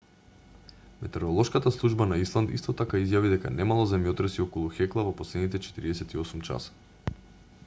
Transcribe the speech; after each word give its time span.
метеоролошката 1.01 1.71
служба 1.75 2.07
на 2.13 2.17
исланд 2.23 2.55
исто 2.59 2.75
така 2.81 3.03
изјави 3.03 3.33
дека 3.35 3.53
немало 3.59 3.85
земјотреси 3.93 4.43
околу 4.47 4.75
хекла 4.79 5.07
во 5.11 5.17
последните 5.23 5.65
48 5.69 6.47
часа 6.51 7.17